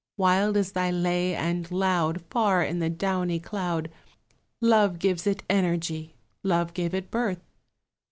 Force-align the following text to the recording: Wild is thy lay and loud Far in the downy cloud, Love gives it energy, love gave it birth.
Wild 0.17 0.57
is 0.57 0.71
thy 0.71 0.89
lay 0.89 1.35
and 1.35 1.69
loud 1.69 2.21
Far 2.31 2.63
in 2.63 2.79
the 2.79 2.89
downy 2.89 3.39
cloud, 3.39 3.91
Love 4.59 4.97
gives 4.97 5.27
it 5.27 5.43
energy, 5.47 6.15
love 6.41 6.73
gave 6.73 6.95
it 6.95 7.11
birth. 7.11 7.43